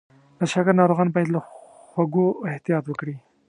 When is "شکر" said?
0.53-0.73